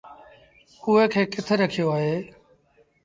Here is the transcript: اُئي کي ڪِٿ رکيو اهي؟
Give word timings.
اُئي 0.83 1.03
کي 1.13 1.21
ڪِٿ 1.33 1.47
رکيو 1.61 1.85
اهي؟ 1.95 2.15